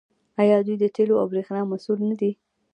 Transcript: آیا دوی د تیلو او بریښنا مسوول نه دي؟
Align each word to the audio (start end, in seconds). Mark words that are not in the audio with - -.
آیا 0.41 0.57
دوی 0.65 0.75
د 0.79 0.85
تیلو 0.95 1.13
او 1.21 1.29
بریښنا 1.31 1.61
مسوول 1.71 1.99
نه 2.09 2.15
دي؟ 2.21 2.31